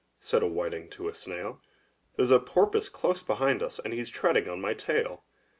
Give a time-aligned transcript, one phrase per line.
[0.19, 1.61] said a whiting to a snail,
[2.15, 5.23] "There's a porpoise close behind us, and he's treading on my tail!